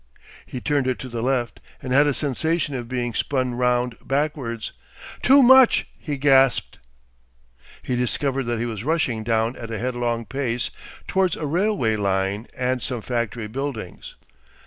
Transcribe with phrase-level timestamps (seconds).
[0.47, 4.71] He turned it to the left and had a sensation of being spun round backwards.
[5.21, 6.79] "Too much!" he gasped.
[7.83, 10.71] He discovered that he was rushing down at a headlong pace
[11.07, 14.15] towards a railway line and some factory buildings.